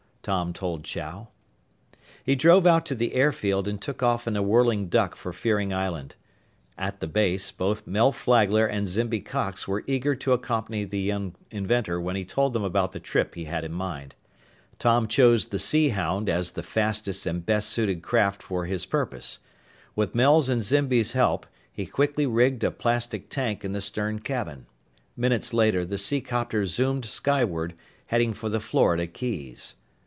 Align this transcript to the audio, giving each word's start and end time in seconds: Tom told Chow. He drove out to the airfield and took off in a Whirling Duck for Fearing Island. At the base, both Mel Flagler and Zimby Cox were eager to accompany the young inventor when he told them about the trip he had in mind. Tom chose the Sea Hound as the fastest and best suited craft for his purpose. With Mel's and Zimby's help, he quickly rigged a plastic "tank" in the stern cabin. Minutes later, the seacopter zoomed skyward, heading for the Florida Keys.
Tom 0.23 0.53
told 0.53 0.83
Chow. 0.83 1.29
He 2.23 2.35
drove 2.35 2.67
out 2.67 2.85
to 2.85 2.93
the 2.93 3.15
airfield 3.15 3.67
and 3.67 3.81
took 3.81 4.03
off 4.03 4.27
in 4.27 4.35
a 4.37 4.43
Whirling 4.43 4.87
Duck 4.87 5.15
for 5.15 5.33
Fearing 5.33 5.73
Island. 5.73 6.13
At 6.77 6.99
the 6.99 7.07
base, 7.07 7.49
both 7.49 7.87
Mel 7.87 8.11
Flagler 8.11 8.67
and 8.67 8.87
Zimby 8.87 9.19
Cox 9.21 9.67
were 9.67 9.83
eager 9.87 10.13
to 10.17 10.31
accompany 10.31 10.83
the 10.83 10.99
young 11.01 11.33
inventor 11.49 11.99
when 11.99 12.15
he 12.15 12.23
told 12.23 12.53
them 12.53 12.61
about 12.63 12.91
the 12.91 12.99
trip 12.99 13.33
he 13.33 13.45
had 13.45 13.63
in 13.63 13.71
mind. 13.71 14.13
Tom 14.77 15.07
chose 15.07 15.47
the 15.47 15.57
Sea 15.57 15.89
Hound 15.89 16.29
as 16.29 16.51
the 16.51 16.61
fastest 16.61 17.25
and 17.25 17.43
best 17.43 17.69
suited 17.71 18.03
craft 18.03 18.43
for 18.43 18.67
his 18.67 18.85
purpose. 18.85 19.39
With 19.95 20.13
Mel's 20.13 20.49
and 20.49 20.61
Zimby's 20.63 21.13
help, 21.13 21.47
he 21.73 21.87
quickly 21.87 22.27
rigged 22.27 22.63
a 22.63 22.69
plastic 22.69 23.27
"tank" 23.27 23.65
in 23.65 23.71
the 23.71 23.81
stern 23.81 24.19
cabin. 24.19 24.67
Minutes 25.17 25.51
later, 25.51 25.83
the 25.83 25.97
seacopter 25.97 26.67
zoomed 26.67 27.05
skyward, 27.05 27.73
heading 28.05 28.33
for 28.35 28.49
the 28.49 28.59
Florida 28.59 29.07
Keys. 29.07 29.77